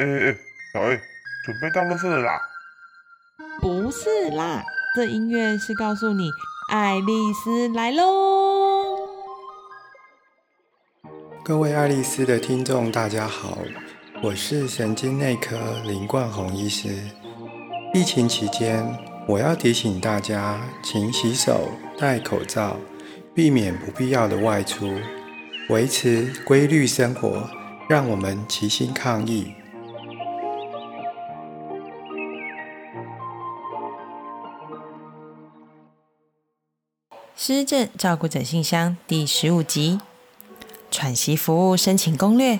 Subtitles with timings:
[0.00, 0.36] 哎哎，
[0.72, 0.98] 小 A，
[1.44, 2.40] 准备到乐色了啦？
[3.60, 4.64] 不是啦，
[4.96, 6.30] 这音乐是告诉你，
[6.70, 8.96] 爱丽丝来喽。
[11.44, 13.58] 各位爱丽丝的听众，大家好，
[14.22, 16.88] 我是神经内科林冠宏医师。
[17.92, 18.82] 疫情期间，
[19.28, 22.78] 我要提醒大家，勤洗手、戴口罩，
[23.34, 24.98] 避免不必要的外出，
[25.68, 27.46] 维持规律生活，
[27.86, 29.52] 让我们齐心抗疫。
[37.42, 39.98] 失症照顾者信箱第十五集：
[40.90, 42.58] 喘息服务申请攻略，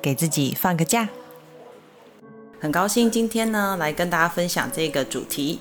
[0.00, 1.10] 给自己放个假。
[2.58, 5.60] 很高兴今天呢来跟大家分享这个主题。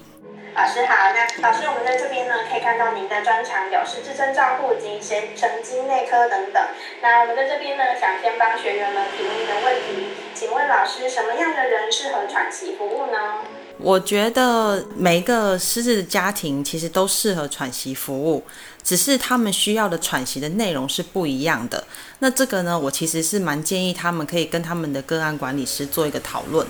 [0.55, 6.63] 老师好，那老师我们在这边呢可以看到您的专长有失智症照顾及神神经内科等等。
[7.01, 13.43] 那我们在这边呢想先帮学员们提问一个问题，请问老师什么样的人适合喘息服务呢？
[13.81, 18.43] 我觉得每一个失智的家庭其实都适合喘息服务，
[18.83, 21.83] 只是他们需要的喘息的内容是不一样的。
[22.19, 26.65] 那这个呢，我其实是蛮建议他们可以跟他们的个案管理师做一个讨论。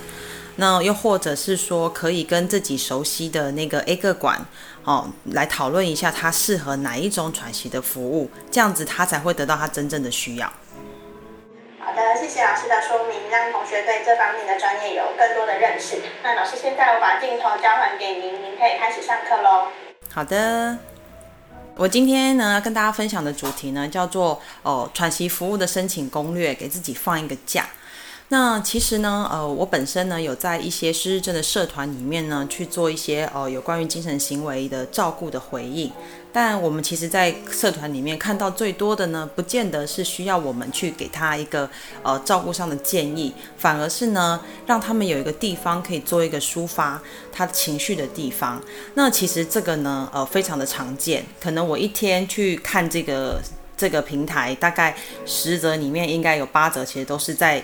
[0.55, 4.45] 那又或者是说，可以跟自己熟悉的那个 A 个管
[4.83, 10.51] 哦来讨论一下，他适合哪一种喘息的服务，这样子他才会得到他真正的需要。
[11.83, 15.99] 好的，谢谢老师的说明，让同学对这方面的专业有更多的认识。
[16.23, 19.67] 那老师，现在我把镜头交还给您，您可以开始上课喽。
[20.13, 20.77] 好的，
[21.75, 27.65] 我今天呢跟大家分享的主题呢叫做哦喘息服务的申请攻略，给自己放一个假。
[28.33, 35.91] 那其实呢，呃，我本身呢有在一些失智症的社团里面呢去做一些呃有关于精神行为的照顾的回应，
[36.31, 41.69] 但我们其实，在社团里面看到最多的呢，不见得是需要我们去给他一个
[42.03, 48.61] 呃照顾上的建议，反而是呢让他们有一个地方可以做一个抒发他情绪的地方。
[48.93, 53.41] 那其实这个呢，呃，非常的常见，可能我一天去看这个
[53.75, 57.61] 这个平台，大概十则里面应该有八则其实都是在。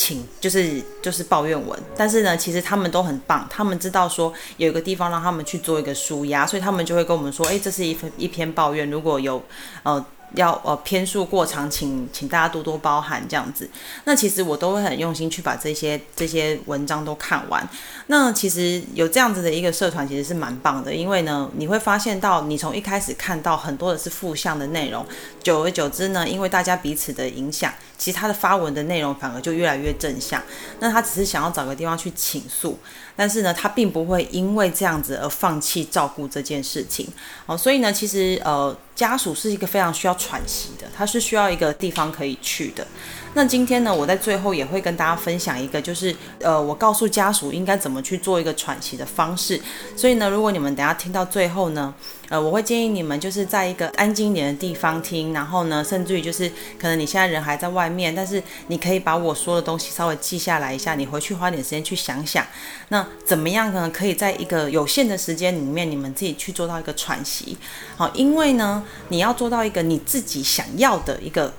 [0.00, 9.42] 请就是就是抱怨文，但是呢，其实他们都很棒，他们知道说有一个地方让他们去做一个舒压，所以他们就会跟我们说，哎，这是一份一篇抱怨，如果有
[9.82, 10.02] 呃。
[10.36, 13.68] 要呃篇数过长，请请大家多多包涵这样子。
[14.04, 17.68] 那其实我都会很用心去把这些这些文章都看完。
[18.06, 25.04] 那其实有这样子的一个社团，其实是蛮棒的，因为呢，你会发现到你从一开始看到很多的是负向的内容，
[25.42, 30.42] 久而久之呢，因为大家彼此的影响，其实他的发文的内容反而就越来越正向。
[30.78, 32.78] 那他只是想要找个地方去倾诉。
[33.14, 37.06] 但是呢，他并不会因为这样子而放弃照顾这件事情
[37.44, 37.54] 哦。
[37.54, 42.86] 所以呢，其实呃，家属是一个非常需要喘息的，他是需要一个地方可以去的。
[43.34, 49.60] 那今天呢，我在最后也会跟大家分享一个，就是呃，我告诉家属应该怎么去做一个喘息的方式。
[49.94, 51.94] 所以呢，如果你们等下听到最后呢，
[52.30, 56.48] 呃，我会建议你们就是在一个安静点的地方听，然后呢，甚至于就是
[56.78, 62.46] 可能你现在人还在外面，但是你可以把我说的东西稍微记下来一下，你回去花点时间去想想，
[62.90, 63.90] 那怎么样呢？
[63.92, 67.58] 可以在一个有限的时间里面，你们自己去做到一个喘息。
[67.96, 71.52] 好，因为呢，你要做到一个你自己想要的一个。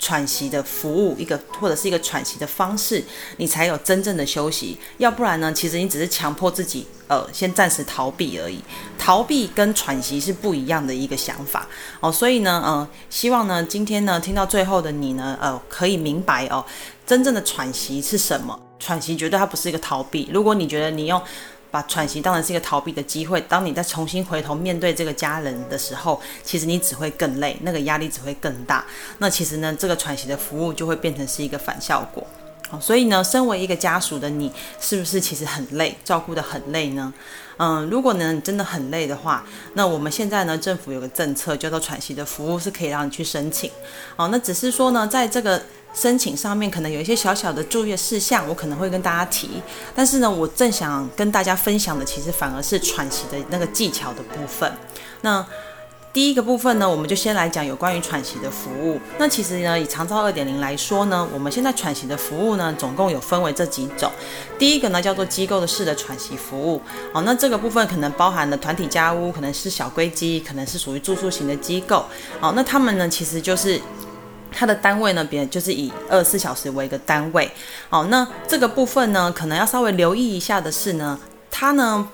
[0.00, 3.04] 喘息的服务，一个或者是一个喘息的方式，
[3.36, 4.76] 你才有真正的休息。
[4.98, 8.58] 要不然呢，其实你只是强迫自己，呃，先暂时逃避而已。
[8.98, 11.68] 逃避跟喘息是不一样的一个想法
[12.00, 12.10] 哦。
[12.10, 16.64] 所以呢，呃，希望呢，今天呢，听到最后的你呢，呃，可以明白哦，
[17.06, 18.58] 真正的喘息是什么。
[18.78, 20.26] 喘息绝对它不是一个逃避。
[20.32, 21.20] 如果你觉得你用
[21.70, 23.40] 把喘息当成是一个逃避的机会。
[23.42, 28.84] 当你再重新回头面对这个家人的时候，其实你只会更累，那个压力只会更大。
[29.18, 32.26] 那其实呢，这个喘息的服务就会变成是一个反效果。
[32.80, 37.12] 所以呢，身为一个家属的你，是不是其实很累，照顾的很累呢？
[37.56, 39.44] 嗯，如果呢你真的很累的话，
[39.74, 43.68] 那我们现在呢，政府有个政策叫做喘息的服务，是可以让你去申请。
[44.14, 45.60] 哦，那只是说呢，在这个
[45.92, 49.60] 申请上面可能有一些小小的注意事项，我可能会跟大家提。
[49.94, 54.72] 但是呢，我正想跟大家分享的，其实反而是喘息的那个技巧的部分。
[55.22, 55.44] 那
[56.12, 59.00] 第一个部分呢，我们就先来讲有关于喘息的服务。
[59.18, 64.10] 那其实呢，以长照二点零来说呢，我们现在喘息的服务呢，总共有分为这几种。
[64.58, 66.80] 第一个呢，叫做机构的式的喘息服务。
[67.12, 72.04] 哦，那这个部分可能包含了团体家屋，可能是小规机，可能是属于住宿型的机构。
[72.40, 73.80] 哦，那他们呢，其实就是。
[74.52, 77.50] 它的单位呢，别就是以二十四小时为一个单位。
[77.88, 81.18] 好，那这个部分呢，可能要稍微留意一下的是呢，
[81.50, 82.08] 它呢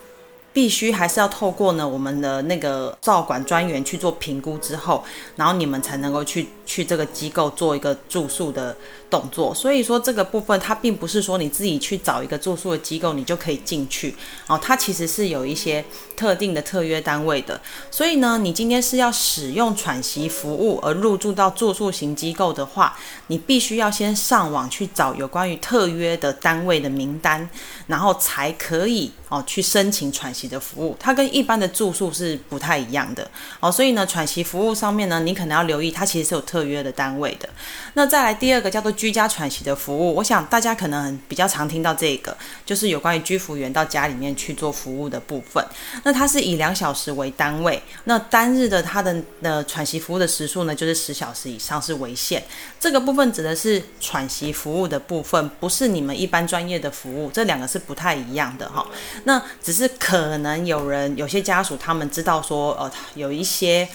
[0.53, 5.05] 必须还是要透过呢我们的那个照管专员去做评估之后，
[5.37, 8.77] 然后你们才能够去去这个机构做一个住宿的
[9.09, 9.55] 动作。
[9.55, 14.15] 所以说这个部分它并不是说你自己去找一个住宿的机构你就可以进去
[14.49, 15.83] 哦，它其实是有一些
[16.17, 17.59] 特定的特约单位的。
[17.91, 22.99] 所以呢，你今天是要使用喘息服务而入住到住宿型机构的话，
[23.29, 27.49] 你必须要先上网去找有关于特约的单位的名单，
[27.87, 30.97] 然后才可以哦去申请喘息的服务。
[30.99, 33.31] 它跟一般的住宿是不太一样的
[33.61, 37.47] 哦，所以呢，喘息服务上面呢，你可能要留意，它其实是有特特约的单位的。
[37.93, 45.63] 那再来第二个叫做居家喘息的服务，我想大家可能比较常听到这个，就是有关于居服员到家里面去做服务的部分。
[46.03, 52.43] 那它是以两小时为单位，那单日的它的的喘息服务的时数呢，就是十小时以上是为限。
[52.81, 58.87] 这个部分指的是喘息服务的部分，不是你们一般专业的服务，这两个是不太一样的哈。
[59.25, 63.87] 那只是可能有人有些家属他们知道说，呃，有一些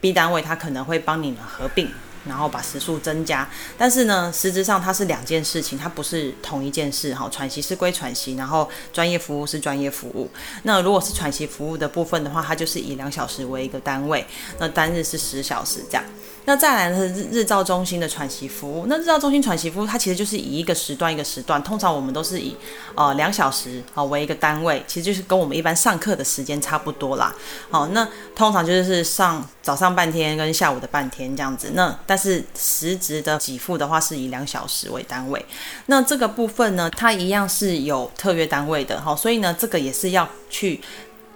[0.00, 1.90] B 单位他可能会帮你们合并。
[2.28, 3.48] 然后把时数增加，
[3.78, 7.26] 但是呢，实质上它是两件事情，它不是同一件事哈。
[7.32, 10.30] 喘息是归喘息，然后专业服务是专业服务。
[10.64, 14.22] 那如果是喘息服务的部分的话，它就是以两小时为一个单位，
[14.58, 16.04] 那单日是十小时这样。
[16.50, 18.86] 那再来呢是日照中心的喘息服务。
[18.88, 22.56] 那日照中心喘息服务，它其实就是以一个时段一个时段，通常我们都是以
[22.96, 27.32] 呃两小时啊为一个单位，其实就是跟我们一般上课的时间差不多啦。
[27.70, 28.04] 好，那
[28.34, 31.70] 通常就是上早上半天跟下午的半天这样子。
[31.74, 35.46] 那但是实质的给付的话是以两小时为单位。
[35.86, 39.00] 那这个部分呢，它一样是有特约单位的。
[39.00, 40.80] 好，所以呢，这个也是要去。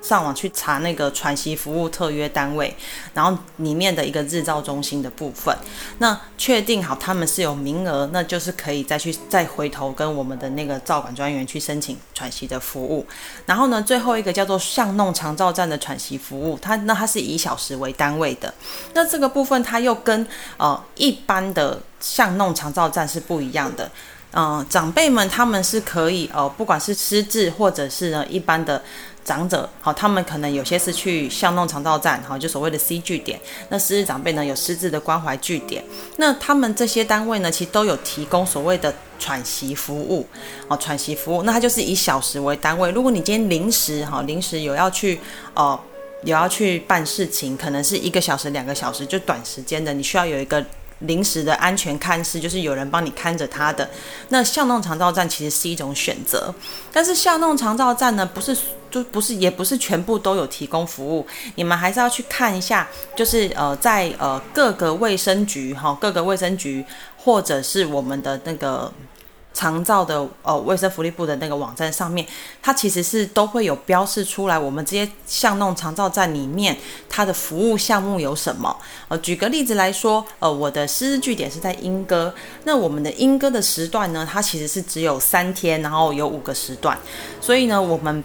[0.05, 2.77] 上网去查那个喘息服务特约单位，
[3.15, 5.57] 然后里面的一个日照中心的部分，
[5.99, 13.07] 那确定好他们是有名额，那就是可以再去再回头跟我们的那个照管专员去申请喘息的服务。
[13.47, 18.53] 然后呢，最后一个叫做巷弄长照站的喘息服务，它那它是以小时为单位的，
[18.93, 20.27] 那这个部分它又跟
[20.59, 23.91] 呃一般的巷弄长照站是不一样的。
[24.37, 28.83] 嗯，长辈们他们是可以呃，不管是失智或者是呢一般的。
[29.25, 33.41] 长者好，他们可能有些是去巷弄长照站，好，就所谓的 C 据点。
[33.71, 35.83] 那失智长辈呢，有失智的关怀据点。
[36.19, 40.27] 那他们这些单位呢，其实都有提供所谓的喘息服务，
[40.69, 41.43] 哦，喘息服务。
[41.45, 42.91] 那它就是以小时为单位。
[42.91, 45.19] 如果你今天临时哈，临时有要去，
[45.55, 45.81] 呃，
[46.25, 50.65] 有要去办事情，可能是一个小时、两个小时，就短时间的，你需要有一个。
[51.01, 53.87] 临时的安全看视，就是有人帮你看着他的。
[54.29, 56.55] 那巷弄长照站其实是一种选择，
[56.93, 58.57] 但是巷弄长照站呢，不是
[58.95, 61.27] 就不是也不是全部都有提供服务，
[61.57, 66.85] 你们还是要去看一下，就是呃在呃各个卫生局哈，各个卫生局
[67.17, 68.93] 或者是我们的那个。
[69.57, 72.27] 长照的呃卫生福利部的那个网站上面，
[72.61, 76.77] 它其实是都会有标示出来，我们这些巷弄长照站里面
[77.09, 78.77] 它的服务项目有什么。
[79.07, 86.99] 呃，举个例子来说，呃，我的私日据点是在莺歌，那我们的莺歌的时段呢，它其实是只有三天，然后有五个时段，
[87.41, 88.25] 所以呢，我们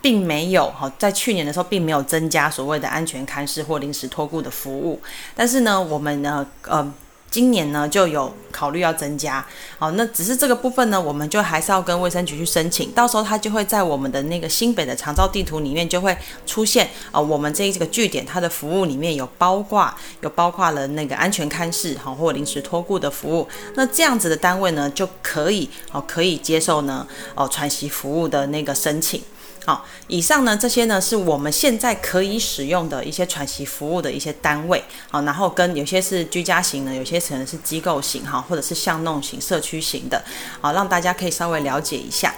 [0.00, 5.00] 并没有哈，在去年的时候并没有增加所谓的安全看视或临时托顾的服务，
[5.34, 6.92] 但是呢，我们呢，呃。
[7.32, 9.46] 今年呢就有考虑要增加，
[9.78, 23.46] 好，那只是这个部分呢，我们就还是要跟卫生局去申请，到时候它就会在我们的那个新北的长照地图里面就会出现，呃，我们这一个据点它的服务里面有包括有包括了那个安全看视，好，或临时托顾的服务，
[23.76, 27.06] 那这样子的单位呢就可以，哦，可以接受呢，
[27.36, 29.22] 哦，喘息服务的那个申请。
[29.66, 40.24] 好，以上呢这些呢是我们现在可以使用的一些喘息服务的一些单位，好，然后跟有些是居家型的，有些可能是机构型哈，或者是巷弄型、社区型的，
[40.62, 42.34] 好，让大家可以稍微了解一下。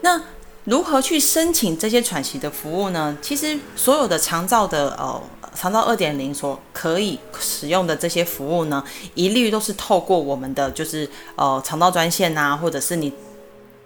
[0.00, 0.20] 那
[0.64, 3.16] 如何去申请这些喘息的服务呢？
[3.20, 5.22] 其实所有的长照的呃
[5.54, 8.82] 长照二点零所可以使用的这些服务呢，
[9.14, 13.12] 一律都是透过我们的就是呃长照专线呐，或者是你。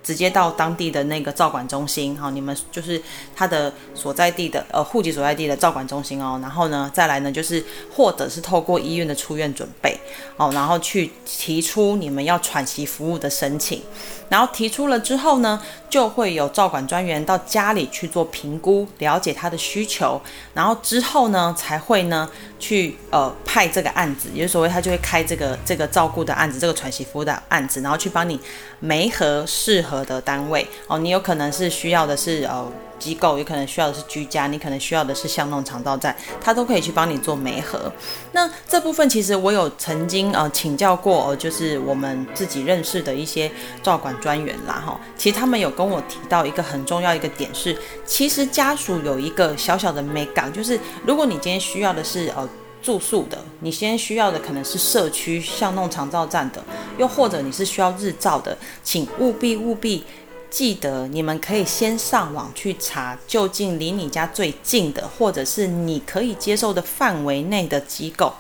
[0.03, 3.01] 直接到当地的那个照管中心，哈，你们就是
[3.37, 7.63] 他的所在地的呃户籍所在地的照管中心哦，然后呢，再来呢就是
[7.95, 9.99] 或者是透过医院的出院准备
[10.37, 13.83] 哦，然后去提出你们要喘息服务的申请，
[14.29, 20.19] 然后提出了之后呢，就会有照管专员到家里去做评估，了解他的需求，
[20.55, 22.29] 然后之后呢才会呢
[22.59, 28.41] 去呃派这个案子，也就所谓他就会开这个这个照顾的案子，这个喘息服务的案子，然后去帮你
[28.81, 29.99] 媒合适合。
[30.09, 37.93] 的单位哦，你有可能是需要的是呃机构，有可能需要的是居家，你可能需要的是巷弄长道站，他都可以去帮你做媒合。
[38.33, 43.51] 那这部分其实我有曾经呃请教过，就是我们自己认识的一些
[43.83, 47.77] 照管专员啦哈，其实他们有跟我提到一个很重要一个点是，
[48.07, 52.49] 其实家属有一个小小的美感，就是如果你今天需要的是呃。
[52.83, 56.63] 住宿的，你先需要的可能是社区像弄长照站的，
[56.97, 60.05] 又或者你是需要日照的，请务必务必
[60.51, 68.33] 记得，你们可以先上网去查，就近离你家最近的，或者是你可以接受的范围内的机构。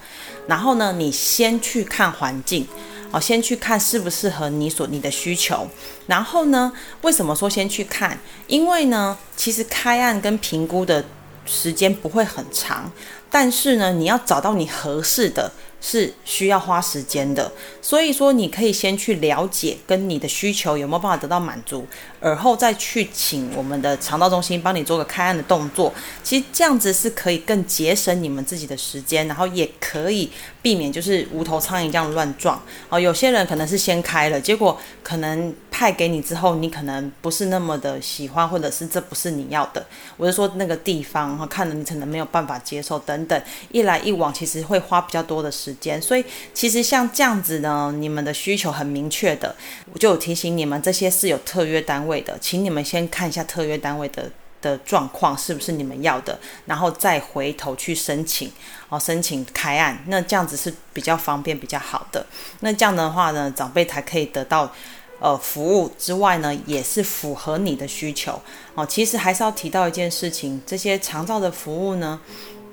[0.46, 2.66] 然后呢，你先去看环境，
[3.10, 5.68] 哦，先去看适不适合你所你的需求。
[6.06, 8.18] 然后呢，为什么说先去看？
[8.46, 11.04] 因为呢，其实开案跟评估的
[11.44, 12.90] 时间不会很长。
[13.30, 17.50] 但是呢，你要找到你合适的，是需要花时间的。
[17.82, 21.86] 所以说，你可以先去了解跟你的需求有没有办法得到满足，
[22.20, 25.92] 而后再去请我们的肠道中心帮你做个开案的动作。
[26.22, 30.30] 其实这样子是可以更节省你们自己的时间，然后也可以
[30.62, 32.62] 避免就是无头苍蝇这样乱撞。
[32.88, 39.84] 哦，有些人可能是先开了，结果可能派给你之后，你可能不是那么的喜欢，或者是这不是你要的。
[40.16, 46.00] 我是说那个地方哈，看了你可能没有办法接受等等，一来一往其实会花比较多的时间。
[46.00, 47.94] 所以其实像这样子呢。
[47.98, 49.52] 你们的需求很明确的，
[49.92, 54.28] 我就提醒你们，这些是有特约单位位的，请你们先看一下特约单位的
[54.60, 56.36] 的状况是不是你们要的，
[56.66, 58.50] 然后再回头去申请
[58.88, 62.26] 哦，申请开案，那这样子是比较方便、比较好的。
[62.60, 64.72] 那这样的话呢，长辈才可以得到
[65.20, 68.40] 呃服务之外呢，也是符合你的需求
[68.74, 68.84] 哦。
[68.84, 72.20] 其实还是要提到一件事情，这些长照的服务呢。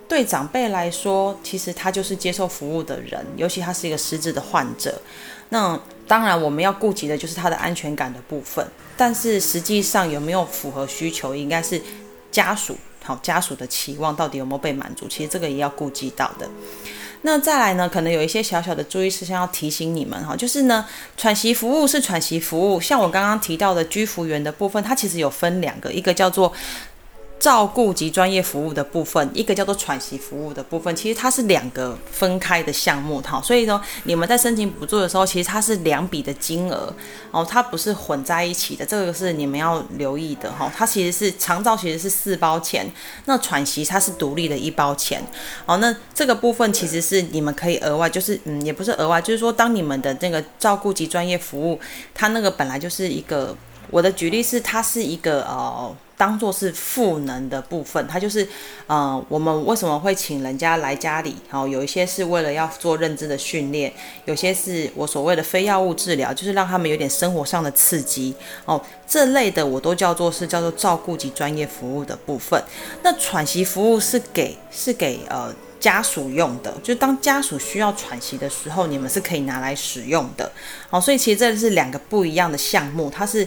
[0.08, 5.02] 对长辈来说，其实他就是接受服务的人，尤其他是一个失智的患者。
[5.50, 8.64] 那当然，我们要顾及的就是他的安全感的部分。
[8.98, 11.82] 但是实际上有没有符合需求，应该是
[12.32, 16.50] 家属好家属的期望到底有没有被满足，其实这个也要顾及到的。
[17.22, 20.86] 那再来呢，可能有一些小小的注意事项要提醒你们哈，就是呢，
[21.18, 26.54] 喘息服务是喘息服务，像我刚刚提到的居服员的部分，它其实有分两个，一个叫做。
[27.38, 36.92] 照顾及专业服务的部分，一个叫做喘息服务的部分，其实它是两个分开的项目，哈，所以说你们在申请补助的时候，其实它是两笔的金额，
[37.30, 42.90] 哦，它不是混在一起的，这个是你们要留意的，哈，它其实是长照其实是四包钱，
[43.26, 45.24] 那喘息它是独立的一包钱，
[45.68, 51.80] 哦，那这个部分其实是你们可以额外，就是嗯，也不是额外，就是说当你们的那个照顾及专业服务，
[52.14, 53.56] 它那个本来就是一个，
[53.92, 55.96] 我的举例是它是一个呃。
[56.18, 58.48] 当做是赋能的部分，它就是，
[58.88, 61.36] 呃，我们为什么会请人家来家里？
[61.50, 63.92] 好，有一些是为了要做认知的训练，
[64.24, 68.34] 有些是我所谓的非药物治疗，就是让他们有点生活上的刺激。
[68.64, 72.64] 哦，这类的我都叫做是叫做照顾及专业服务的部分。
[73.04, 80.50] 那喘息服务是给是给呃家属用的，就当家属需要喘息的时候，你们是可以拿来使用的。
[80.90, 83.46] 好，所以其实这是两个不一样的项目，它是。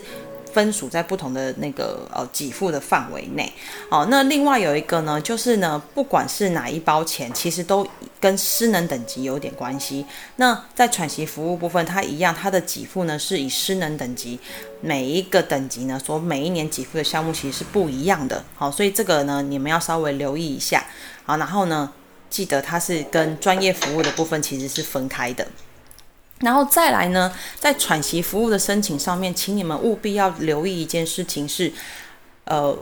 [0.52, 3.52] 分属在不同的那个呃给付的范围内，
[3.90, 7.86] 哦，那另外有一个呢，就是呢，不管是哪一包钱，其实都
[8.20, 10.04] 跟失能等级有点关系。
[10.36, 14.38] 那在喘息服务部分，它一样，它的给付呢是以失能等级，
[14.80, 18.44] 每一个等级呢，所每一年给付的项目其实是不一样的。
[18.56, 20.84] 好，所以这个呢，你们要稍微留意一下。
[21.24, 21.92] 好，然后呢，
[22.30, 25.46] 记得它是跟专业服务的部分其实是分开的。
[26.40, 31.72] 然后再来呢，在喘息服务的申请上面，请你们务必要留意一件事情是，
[32.44, 32.76] 呃，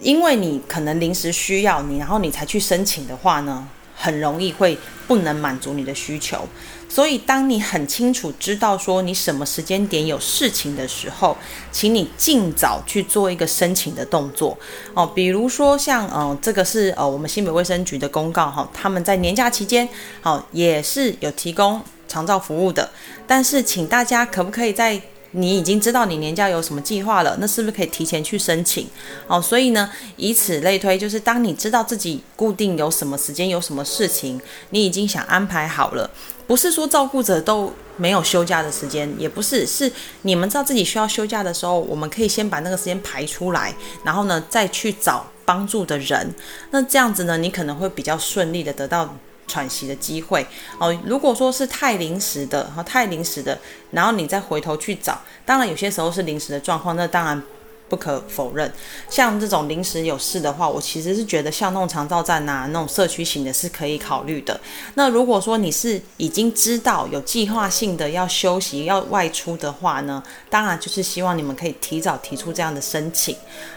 [0.00, 4.76] 因为你可能临时需要你，然后你才去申请的话呢，很容易会
[5.06, 6.48] 不能满足你的需求。
[6.88, 11.36] 所以，当你很清楚知道说你什么时间点有事情的时候，
[11.70, 14.56] 请你尽早去做一个申请的动作
[14.94, 15.06] 哦。
[15.06, 19.88] 比如说像，嗯，这个是呃我们新北卫生局的公告哈，他们在年假期间，
[20.20, 21.80] 好也是有提供。
[22.10, 22.90] 长照服务的，
[23.26, 24.98] 但是请大家可不可以在
[25.32, 28.88] 你已经知道你年假有什么计划了，那是不是可以提前去申请？
[29.26, 36.10] 哦，所以呢，以此类推，就是当你知道自己固定有什么时间有什么事情，你已经想安排好了，
[36.46, 39.92] 不是说照顾者都没有休假的时间，也不是，是
[40.22, 46.34] 你们知道自己需要休假的时候，我们可以先把那个时间排出来，然后呢再去找帮助的人，
[46.70, 49.14] 那这样子呢，你可能会比较顺利的得到。
[49.48, 50.46] 喘息的机会
[50.78, 53.58] 哦，如果说是太临时的哈，太临时的，
[53.90, 57.42] 然后你再回头去找，当然有些时候是临时的状况，那当然
[57.88, 58.70] 不可否认。
[59.08, 64.60] 像这种临时有事的话，我其实是觉得像那种长照站呐，那种社区型的是可以考虑的。
[64.94, 73.34] 那如果说你是已经知道有计划性的要休息要外出的话呢，当然就是希望你们可以提早提出这样的申请。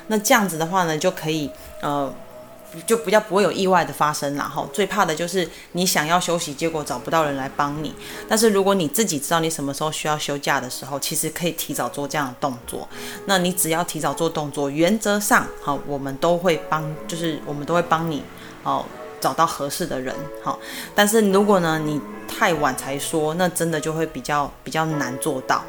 [0.07, 1.49] 那这样子的话呢，就可以
[1.81, 2.13] 呃。
[2.87, 7.93] 就比较不会有意外的发生然后最怕的就是你想要休息，结果找不到人来帮你。
[8.29, 12.87] 但是如果你自己知道你什么时候需要休假的时候，其实可以提早做这样的动作。
[13.25, 18.23] 那你只要提早做动作，原则上好，我们都会帮，就是我们都会帮你
[18.63, 18.85] 哦，
[19.19, 20.59] 找到合适的人，好。
[20.95, 25.63] 但是如果呢你太晚才说，那真的就会比较比较难做到。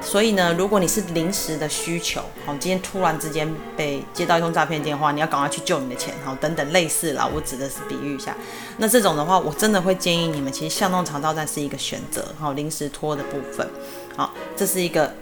[0.00, 8.36] 所以呢，如果你是临时的需求，好，今天突然之间被接到一通诈骗电话，你要赶快去救你的钱，好，等等类似啦，我指的是比喻一下。
[8.76, 13.68] 那这种的话，我真的会建议你们，其实向动肠道站是一个选择，好，临时拖的部分，
[14.16, 15.12] 好，这是一个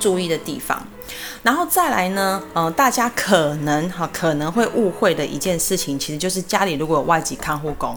[0.00, 0.86] 注意的地方。
[1.42, 7.94] 然后再来呢，嗯，大家可能哈可能会误会的一件事情，其实就是家里如果有外籍看护工。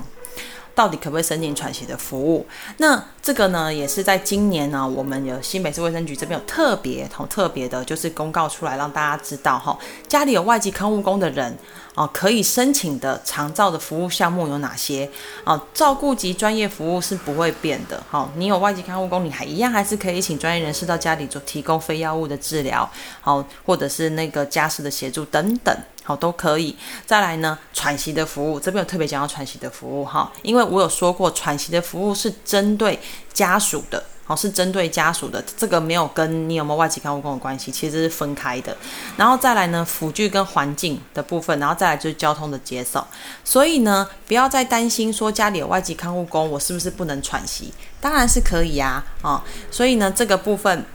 [0.78, 2.46] 到底可不可以申请喘息的服务？
[2.78, 9.76] 那这个呢，也是在今年呢，我们有新北市卫生局这边有特别、同特别的，就是公告出来让大家知道哈，
[10.08, 11.58] 家里有外籍看护工的人
[11.98, 15.10] 哦，可以申请的长照的服务项目有哪些？
[15.44, 18.02] 哦，照顾及专业服务是不会变的。
[18.08, 22.88] 好，你有外籍看护工，你还一样还是可以请专业人士到家里做提供非药物的治疗，
[23.20, 25.76] 好，或者是那个家事的协助等等。
[26.04, 26.74] 好，都可以。
[27.06, 32.98] 再来呢，喘息的服务这边有特别讲到喘息的服务哈，因为我有说过，喘息的服务是针对
[33.34, 38.76] 家属的，好，是针对家属的，这个没有跟你有没有外籍看护工有关系，其实是分开的。
[39.16, 43.08] 然后再来呢，辅具跟环境的部分，然后再来就是交通的接受。
[43.46, 47.74] 所以呢，不要再担心说家里有外籍看护工，我是不是不能喘息？
[48.02, 49.42] 当然是可以呀，啊，
[49.72, 50.86] 所以呢，这个部分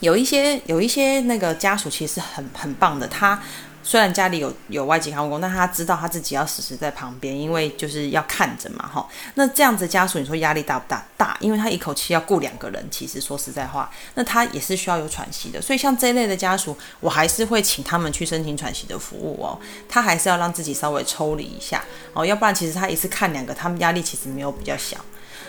[0.00, 3.38] 有一些有一些那个家属其实很很棒的，他。
[3.82, 9.06] 虽然家里有有外籍看护工，但他知道他自己要时时在旁边，因为就是要看着嘛，哈。
[9.34, 11.04] 那这样子家属，你说压力大不大？
[11.16, 15.60] 大，因为他一口气要雇两个人，其实说实在话，那他也是需要有喘息的。
[15.60, 19.58] 所以像这一类的家属，我还是会请他们去申请喘息的服务哦。
[19.88, 24.96] 他还是要让自己稍微抽离一下哦，要不然其实他一次看两个，他们压力其实没有比较小。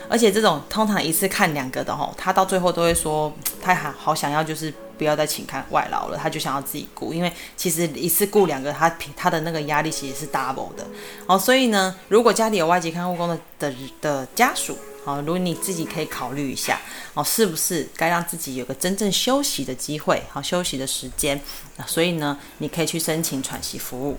[0.10, 4.72] 而且这种通常一次看两个的吼，他到最后都会说， 他还好想要就是
[5.04, 10.88] 不要再请看外劳了，他就想要自己雇，因为其实一次雇两个，他他的那个压力其实是 double 的
[11.28, 11.38] 哦。
[11.38, 16.80] 所以呢，如果家里有外籍看护工的的的家属，哦，如果你自己可以考虑一下
[17.14, 21.40] 哦，是不是该让自己有个真正休息的机会，好休息的时间，
[21.86, 24.18] 所以呢，你可以去申请喘息服务。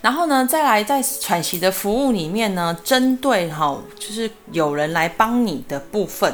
[0.00, 6.32] 然后呢，再来在喘息的服务里面呢，针对哈，就是有人来帮你的部分，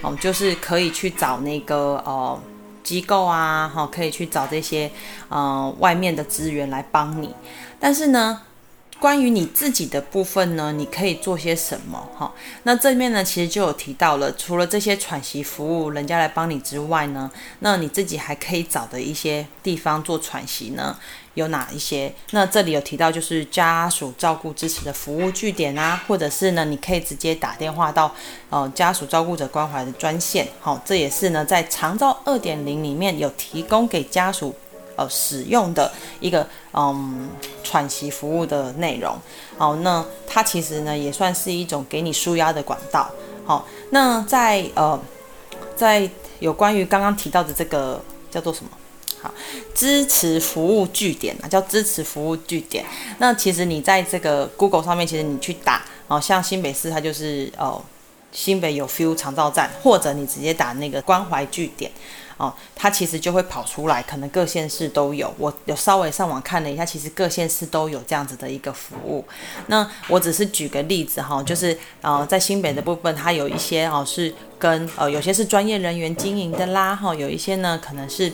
[0.00, 2.40] 哦，就是可以去找那个呃
[2.82, 4.90] 机构啊，好，可以去找这些
[5.28, 7.34] 呃外面的资源来帮你。
[7.78, 8.42] 但是呢，
[8.98, 12.08] 关于你自己的部分呢，你可以做些什么？
[12.16, 20.96] 哈，那这面呢，其实就有提到了，除了这些喘息服务人家来帮你之外呢，那你自己还可以找的一些地方做喘息呢。
[21.34, 22.12] 有哪一些？
[22.32, 28.14] 那这里有提到，就是家属照顾支持的服务据点啊，或者是呢，你可以直接打电话到
[28.50, 30.46] 呃家属照顾者关怀的专线。
[30.60, 34.54] 好，这也是呢在长照二点零里面有提供给家属
[34.96, 35.90] 呃使用的
[36.20, 37.28] 一个嗯
[37.64, 39.16] 喘息服务的内容。
[39.56, 43.10] 好，那它其实呢也算是一种给你舒压的管道。
[43.46, 45.00] 好，那在呃
[45.74, 46.08] 在
[46.40, 47.98] 有关于刚刚提到的这个
[48.30, 48.70] 叫做什么？
[49.22, 49.32] 好，
[49.72, 52.84] 支持服务据点啊，叫支持服务据点。
[53.18, 57.80] 那其实你在这个 Google 上面，其实你去打哦，像新北市它就是哦，
[58.32, 61.92] 新北有 Feel 长照站，或者你直接打那个关怀据点
[62.36, 65.32] 哦，它其实就会跑出来，可能各县市都有。
[65.38, 69.24] 我有稍微上网看了一下，其实各县市都有这样子的一个服务。
[69.68, 78.32] 那我只是举个例子哈，就是呃，在新北的部分，它有一些哦是跟呃有些是专业人员经营的啦哈，有一些呢可能是。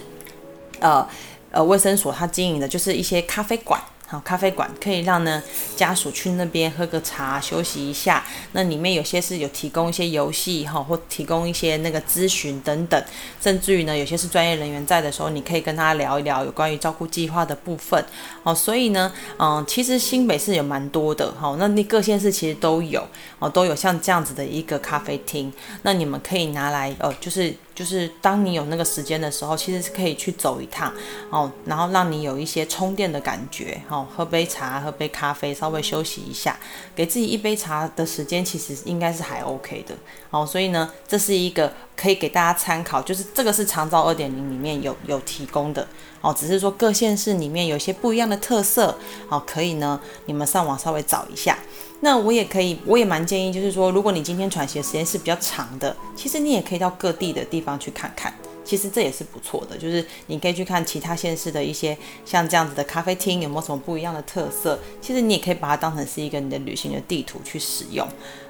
[0.81, 1.07] 呃
[1.51, 3.81] 呃，卫生所它经营的就是一些咖啡馆。
[4.11, 5.43] 好，咖啡馆可以让呢
[5.77, 8.25] 家属去那边喝个茶休息一下。
[8.53, 13.05] 那里面有些是有提供一些游戏哈，或提供一些那个咨询等等，
[13.39, 18.03] 甚至于呢有些是专业人员在的时候，你可以跟他聊一聊有关于照顾计划的部分。
[18.43, 23.07] 哦，所以呢，嗯，其实新北市有蛮多的，哈，那那各县市其实都有
[23.39, 25.53] 哦，都有像这样子的一个咖啡厅。
[25.83, 30.93] 那你们可以拿来呃，就是就是当你有那个时间的时候，其实是可以去走一趟
[31.31, 34.05] 哦，然后让你有一些充电的感觉哦。
[34.17, 36.59] 喝杯茶，喝杯咖啡，稍微休息一下，
[36.97, 39.95] 给自己一杯茶的时间，其实应该是还 OK 的。
[40.31, 45.87] 好，所以呢，这是一个可以给大家参考，就是这个是长照二点零里面有有提供的。
[46.21, 48.99] 哦，只是说各县市里面有些不一样的特色。
[49.29, 51.57] 好，可以呢，你们上网稍微找一下。
[52.01, 58.33] 那我也可以，我也蛮建议，就是说，如果你今天喘息的时间是比较长的，其实你也可以到各地的地方去看看。
[58.65, 64.79] 其实这也是不错的，就是你可以去看其他县市的一些像这样子的咖啡厅有没有什么不一样的特色。
[65.01, 68.07] 其实你也可以把它当成是一个你的旅行的地图去使用，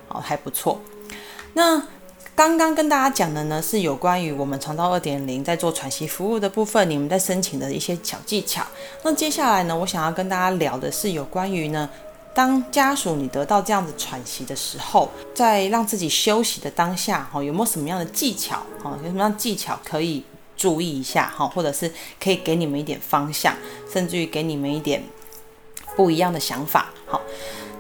[0.09, 0.81] 哦，还不错。
[1.59, 1.83] 那
[2.37, 8.65] 刚刚跟大家讲的呢，是有关于我们肠道二点零在做喘息服务的部分，你们在申请的一些小技巧。
[9.03, 11.91] 那接下来呢，我想要跟大家聊的是有关于呢。
[12.33, 18.63] 当家属你得到这样子喘息的时候，在让自己休息的当下，哈，有没有什么样的技巧？
[18.81, 20.23] 哈，有什么样技巧可以
[20.57, 21.29] 注意一下？
[21.37, 21.93] 哈，或者是
[22.23, 23.53] 可以给你们一点方向，
[23.93, 25.03] 甚至于给你们一点
[25.97, 26.93] 不一样的想法。
[27.09, 27.21] 好，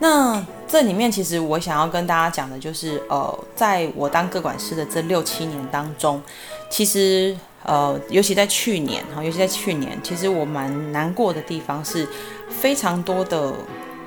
[0.00, 6.22] 那这里面其实我想要跟大家讲的就是，呃，在我当个管师的这六七年当中，
[6.70, 7.36] 其实。
[7.64, 12.08] 呃，尤其在去年哈，尤其在去年，其实我蛮难过的地方是，
[12.48, 13.52] 非常多的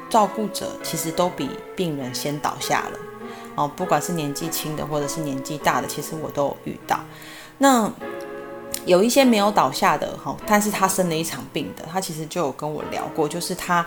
[0.10, 3.00] 照顾者其实都比病人先倒下了
[3.56, 7.02] 哦，不管是年纪轻的或者是年纪大的，其实我都有遇到。
[7.60, 7.92] 那
[8.86, 13.86] 有一些没有倒下的哈，但是他生了一场病的，他其实就有跟我聊过，就是他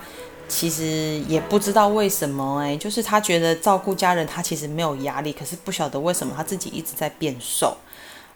[0.49, 7.77] 其实也不知道为什么哎，就是他觉得照顾家人他其实没有压力，可是不晓得为什么他自己一直在变瘦。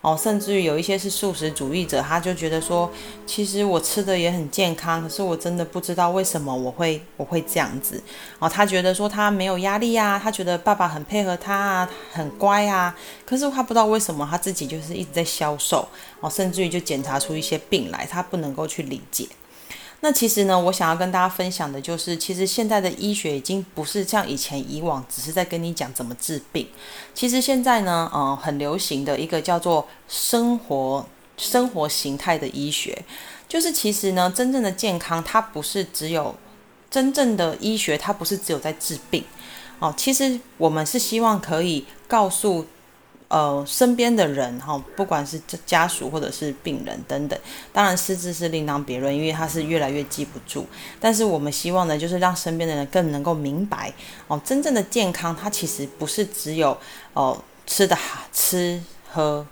[0.00, 2.88] 哦，甚至于有一些是素食主义者，他就觉得说，
[3.26, 8.00] 其实我吃的也很健康，可是我真的不知道为什么我会我会这样子。
[8.38, 15.86] 哦，他觉得说他没有压力啊，他觉得爸爸很配合他啊，很乖啊，可是他不知道为什么他自己就是一直在消瘦。
[16.20, 19.26] 哦，甚至于就检查出一些病来，他不能够去理解。
[20.00, 26.68] 那其实呢，我想要跟大家分享的就是，其实现在的医学已经不是像以前以往，只是在跟你讲怎么治病。
[27.12, 31.04] 其实现在呢，呃，很流行的一个叫做生活
[31.36, 33.04] 生活形态的医学，
[33.48, 36.34] 就是其实呢，真正的健康它不是只有
[36.88, 39.24] 真正的医学，它不是只有在治病
[39.80, 39.92] 哦。
[39.96, 42.64] 其实我们是希望可以告诉。
[43.28, 47.38] 呃，身边的人哈，不管是家属或者是病人等等，
[47.72, 50.66] 当然失智是另当别论，因为他是越来越记不住。
[50.98, 53.92] 但是我们希望呢，就是让身边的人更能够明白
[54.28, 56.76] 哦，真正的健康，它其实不是只有
[57.12, 59.46] 哦吃的好吃喝。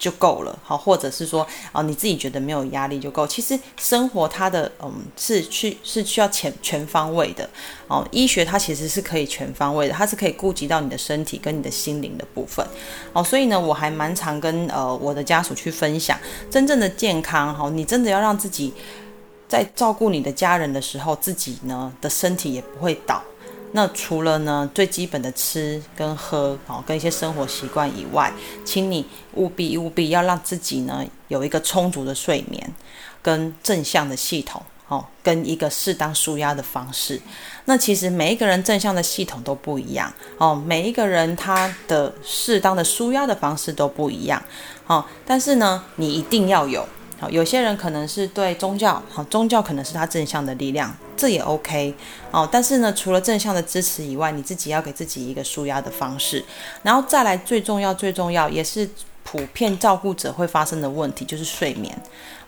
[0.00, 3.26] 就够了，好，或者是说，哦，你自己觉得没有压力就够。
[3.26, 7.48] 其实生活它的，嗯，是去是需要全全方位的，
[7.86, 12.66] 哦，医学它其实是可以全方位的，它是可以顾及到你的身体跟你的心灵的部分，
[13.12, 16.18] 哦，所以呢，我还蛮常跟呃我的家属去分享，
[16.50, 18.72] 真正的健康，哈，你真的要让自己
[19.46, 23.22] 在照顾你的家人的时候，自己呢的身体也不会倒。
[23.72, 28.32] 那除了呢最基本的吃跟喝，哦，跟一些生活习惯以外，
[28.64, 32.74] 请你务必务必要让自己呢有一个充足的睡眠，
[33.22, 37.20] 跟正向的系统，哦，跟一个适当舒压的方式。
[37.66, 44.42] 那其实每一个人正向的系统都不一样，哦，每一个人他的适当的舒压的方式都不一样，
[44.86, 46.84] 哦，但是呢，你一定要有。
[47.20, 51.94] 好，有些人可能是对宗教，好，宗教可能是他正向的力量，这也 OK
[52.30, 52.48] 哦。
[52.50, 56.42] 但是呢，除了正向的支持以外，你自己要给自己一个舒压的方式，
[56.82, 58.88] 然后再来最重要、最重要也是
[59.22, 61.94] 普遍照顾者会发生的问题，就是睡眠。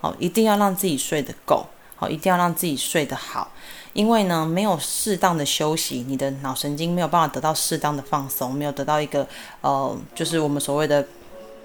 [0.01, 3.53] 好，一定要让自己睡得够，好，一定要让自己睡得好，
[3.93, 9.29] 因为呢，没有适当的休息，你的脑神经没有办法得到适当的放松，没有得到一个
[9.61, 11.07] 呃，就是我们所谓的。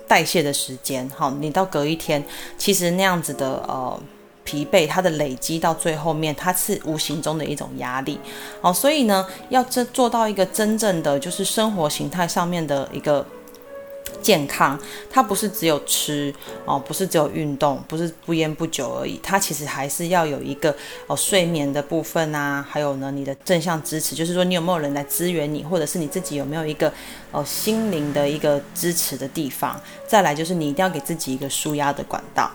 [0.07, 2.23] 代谢的时间，好，你到隔一天，
[2.57, 3.99] 其实那样子的呃
[4.43, 8.19] 疲惫，它的累积到最后面，它是无形中的一种压力，
[8.61, 13.25] 好，所以呢，要这做到一个真正的就是生活形态上面的一个。
[14.21, 16.33] 健康，它不是只有吃
[16.65, 20.75] 哦，不是只有运动，不是不烟不酒而已，它其实还是要有一个
[21.07, 26.91] 哦睡眠的部分啊，还有呢你的正向支持，就是说你有没有人来支援你，或者是你自己有没有一个
[27.31, 29.79] 哦心灵的一个支持的地方。
[30.07, 32.51] 再来就是你一定要给自己一个舒压的管道。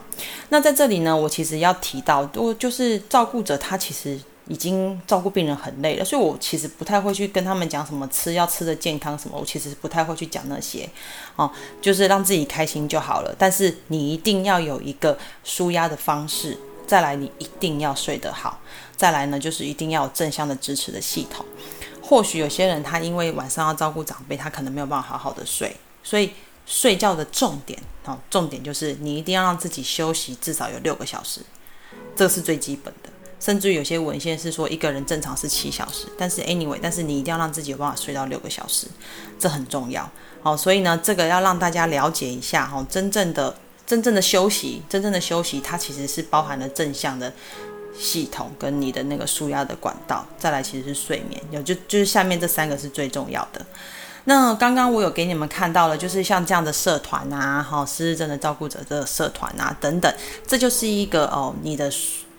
[0.48, 4.18] 那在这里呢，我其实要提到，我就是照顾者，他其实。
[4.48, 10.88] 已经照顾病人很累了，所以我其实不太会去跟他们讲什么吃要吃的健康什么，我其实不太会去讲那些，
[11.36, 11.50] 哦，
[11.80, 13.34] 就是让自己开心就好了。
[13.38, 18.58] 但是你一定要有一个舒压的方式，再来你一定要睡得好，
[18.96, 21.46] 再来呢就是一定要有正向的支持的系统。
[22.02, 26.32] 或许有些人他因为晚上要照顾长辈，他可能没有办法好好的睡，所以
[26.66, 31.40] 睡觉的重点，哦，重点就是你一定要让自己休息至少有六个小时，
[32.16, 32.92] 这是最基本。
[33.42, 38.86] 甚至有些文献是说一个人正常是七小时，但是 anyway，但是你一定要让自己有办法睡到六个小时，
[39.36, 40.08] 这很重要。
[40.44, 43.52] 好，所以呢，这个要让大家了解一下哈，真正的
[43.84, 47.32] 真正的休息，真正的休息，它其实是包含了正向的
[47.98, 50.24] 系统跟你的那个舒压的管道。
[50.38, 53.60] 再来，其实是睡眠，有就就是下面这三个是最重要的。
[54.26, 60.14] 那刚刚我有给你们看到了，就是像这样的社团啊，哈，失智症的照顾者的社团啊等等，
[60.46, 61.92] 这就是一个哦，你的。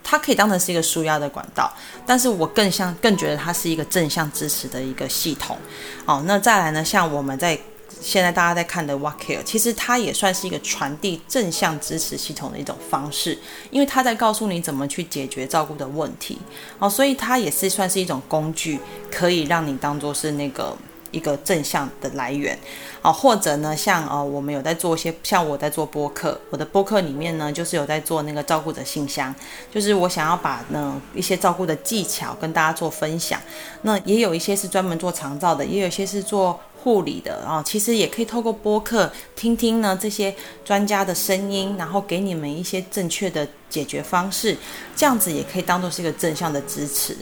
[0.04, 1.74] 它可以当成是一个舒压的管道，
[2.06, 5.56] 但是我更像更觉得它是一个正向支持的一个系统。
[6.04, 7.58] 哦，那再来呢，像我们在
[8.00, 13.38] 现在大家在看的 What Care，其实它也算是一个传递正向支持系统的一种方式，
[13.70, 16.38] 因为它在告诉你怎么去解决照顾的问题，
[16.78, 18.78] 哦，所以它也是算是一种工具，
[19.10, 20.76] 可以让你当做是那个。
[21.14, 22.58] 一个正向的来源，
[23.00, 29.32] 啊，或者呢，像呃，我们有在做一些，像我在做播客，我的播客里面呢，就是有在做那个照顾者信箱，
[29.72, 33.40] 就是我想要把呢一些照顾的技巧跟大家做分享。
[33.82, 44.56] 那也有一些是专门做长照的，也有一些是做护理的，啊其实也可以透过播客听听呢这些专家的声音，然后给你们一些正确的解决方式，
[44.96, 47.16] 这样子也可以当做是一个正向的支持。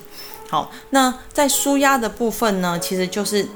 [0.49, 3.47] 好，那在舒压的部分呢，其实就是。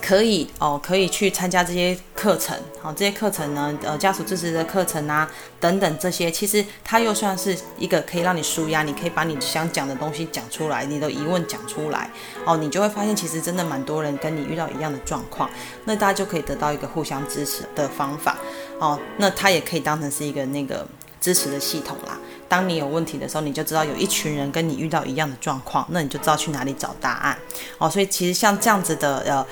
[0.00, 12.08] 可以哦，可以去参加这些课程，好，这些课程呢，呃，家属支持的课程啊，等等这些，其实它又算是一个可以让你舒压，你可以把你想讲的东西讲出来，你的疑问讲出来，
[12.44, 15.50] 哦，你就会发现其实真的蛮多人跟你遇到一样的状况，
[15.86, 18.36] 那大家就可以得到一个互相支持的方法，
[18.78, 20.86] 哦，那它也可以当成是一个那个
[21.20, 22.16] 支持的系统啦。
[22.48, 27.36] 当你有问题的时候，你就知道有一群人跟你遇到一样的状况，那你就知道去哪里找答案，
[27.78, 29.44] 哦，所以其实像这样子的呃。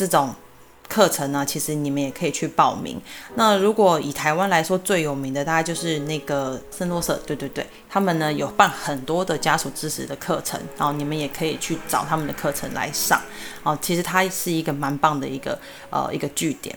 [0.00, 0.34] 这种
[0.88, 2.98] 课程呢，其实你们也可以去报名。
[3.34, 13.20] 那如果以台湾来说，最有名的大概就是那个圣洛瑟，对对对，他们呢有办很多的家属支持的课程，然后你们也可以去找他们的课程来上。
[13.62, 15.58] 哦，其实它是一个蛮棒的一个
[15.90, 16.74] 呃一个据点。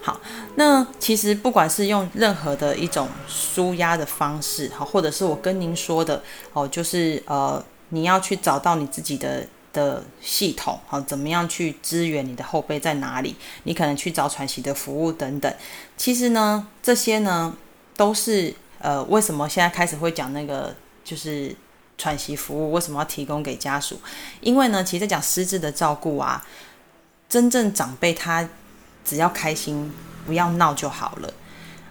[0.00, 0.20] 好，
[0.54, 9.44] 那其实不管是用任何的一种舒压的方式，好，或者是我跟您说的哦，就是呃你要去找到你自己的。
[9.72, 13.36] 的系统，好，怎么样去支援你的后背在哪里？
[13.62, 15.54] 你可能去找喘息的服务等等。
[15.96, 17.56] 其实呢，这些呢
[17.96, 21.54] 都是呃，为什么现在开始会讲那个就是
[21.96, 22.72] 喘息服务？
[22.72, 24.00] 为什么要提供给家属？
[24.40, 26.44] 因为呢，其实讲失智的照顾啊，
[27.28, 28.48] 真正长辈他
[29.04, 29.92] 只要开心，
[30.26, 31.32] 不要闹就好了。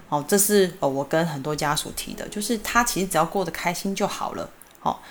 [0.10, 4.50] 哦，这是呃我跟很多家属提的，就是他其实只要过得开心就好了。
[4.80, 5.02] 好。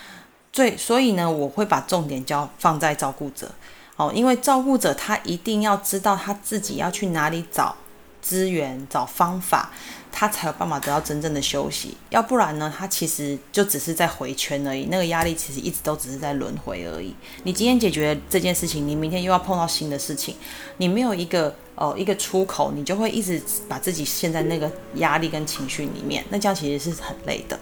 [0.52, 3.50] 对，所以呢，我会把重点交放在照顾者，
[3.96, 7.76] 哦，因为照顾者他一定要知道他自己要去哪里找
[8.20, 9.70] 资源、找方法，
[10.10, 11.96] 他才有办法得到真正的休息。
[12.10, 17.14] 要不然呢，他其实就只是在回圈而已，那个压力其实一直都只是在轮回而已。
[17.44, 20.34] 你今天解决这件事情，你明天又要碰到新的事情，
[20.78, 27.58] 你没有一个呃一个出口，你就会一直把自己陷在那个压力跟情绪里面，那这样其实是很累的。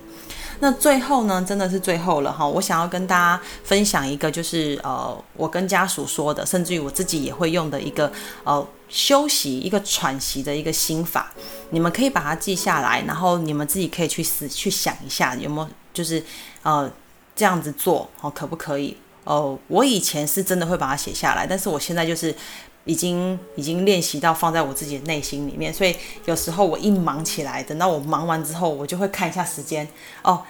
[0.61, 2.47] 那最后呢，真的是最后了哈！
[2.47, 8.11] 我想要跟大家分享一个，就是呃，我跟家属说的，甚至于我自己也会用的一个
[8.45, 11.33] 呃休息、一个喘息的一个心法。
[11.71, 16.23] 你们可以把它记下来，然后你们自己可以去思去想一下，有没有就是
[16.63, 16.91] 呃
[17.35, 18.97] 这样子做哦，可不可以？
[19.25, 22.35] 哦，我以前是真的会把它写下来，但是我现在就是。
[22.87, 25.95] 已经已经练习到放在我自己的内心里面，所以
[26.25, 29.87] 有时候我一忙起来，等到我忙完之后，我就会看一下时间，
[30.23, 30.43] 哦，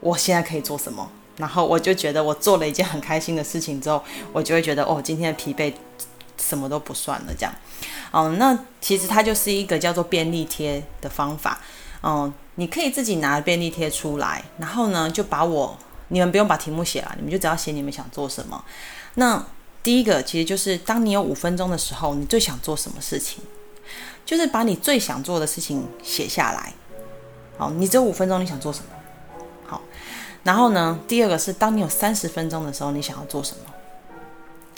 [0.00, 1.08] 我现在可以做什么？
[1.36, 5.72] 然后我就觉得我做了一件很开心的事情之后，我就会觉得哦，今天的疲惫
[6.36, 7.54] 什么都不算了，这样。
[8.12, 11.60] 嗯，那其实它就是一个叫做便利贴的方法。
[12.02, 18.64] 嗯，你可以自己拿便利贴出来，然后呢，就把我你们不用把题目写了，你们就只要写你们想做什么。
[19.14, 19.44] 那
[19.82, 23.42] 第一个其实就是，当你有五分钟的时候，你最想做什么事情？
[24.26, 26.74] 就是把你最想做的事情写下来。
[27.56, 28.86] 好，你只有五分钟，你想做什么？
[29.66, 29.82] 好，
[30.44, 33.72] 然后呢，第二个是，当你有三十分钟的时候，你想要做什么？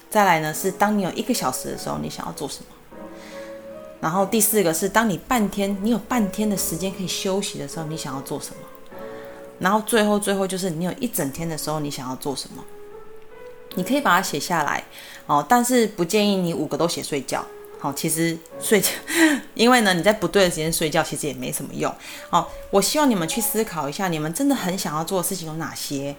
[0.09, 2.97] 再来呢，是当你有一个小时的时候，你想要做什么？
[4.01, 8.57] 然后第四个是，当你半天，你有半天的时间可以休息的时候，你想要做什么？
[9.59, 12.65] 然后最后最后就是，你有一整天的时候，你想要做什么？
[13.75, 14.83] 你可以把它写下来，
[15.27, 17.45] 哦，但是不建议你五个都写睡觉，
[17.79, 18.91] 好，其实睡觉，
[19.55, 21.93] 因为呢，你在不对的时间睡觉，其实也没什么用，
[22.31, 26.15] 哦，我希望你们去思考一下，你们真的很想要做的事情有哪些，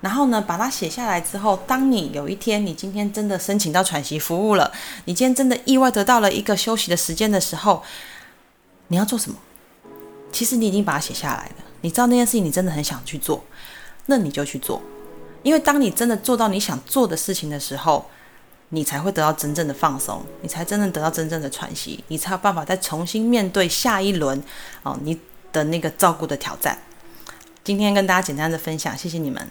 [0.00, 4.72] 然后呢，把它写下来之后，当你有一天你今天真的申请到喘息服务了，
[5.04, 7.82] 你今天真的意外得到了一个休息的时间的时候，
[8.88, 9.36] 你要做什么？
[10.32, 13.44] 其实你已经把它写下来了，你知道那件事情你真的很想去做，
[14.06, 14.82] 那你就去做。
[15.44, 18.04] 因为当你真的做到你想做的事情的时候，
[18.70, 24.42] 你才会得到真正的放松，你才真正得到真正的喘息，你才有办法再重新面对下一轮
[24.82, 25.16] 哦你
[25.52, 26.76] 的那个照顾的挑战。
[27.62, 29.48] 今天跟大家简单的分享，谢谢你们。